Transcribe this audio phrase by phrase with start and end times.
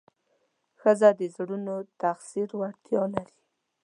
[0.79, 3.35] ښځه د زړونو د تسخیر وړتیا لري.